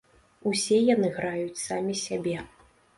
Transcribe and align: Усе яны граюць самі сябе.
Усе 0.51 0.79
яны 0.95 1.13
граюць 1.19 1.63
самі 1.67 2.01
сябе. 2.05 2.37